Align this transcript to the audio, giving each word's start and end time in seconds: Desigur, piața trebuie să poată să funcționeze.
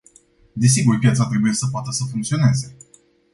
Desigur, 0.55 0.97
piața 0.99 1.25
trebuie 1.25 1.53
să 1.53 1.67
poată 1.71 1.91
să 1.91 2.03
funcționeze. 2.11 2.77